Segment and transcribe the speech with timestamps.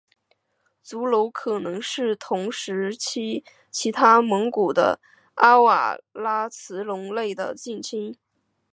[0.81, 4.99] 足龙可能是同时期其他蒙古的
[5.35, 8.17] 阿瓦拉慈龙类的近亲。